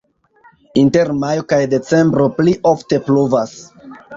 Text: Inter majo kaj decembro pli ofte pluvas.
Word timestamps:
Inter 0.83 1.11
majo 1.25 1.45
kaj 1.53 1.61
decembro 1.75 2.27
pli 2.41 2.57
ofte 2.73 3.03
pluvas. 3.11 3.57